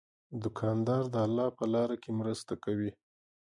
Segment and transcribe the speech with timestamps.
[0.41, 2.91] دوکاندار د الله په لاره کې مرسته کوي.